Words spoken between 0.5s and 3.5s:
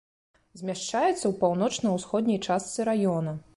Змяшчаецца ў паўночна-ўсходняй частцы раёна.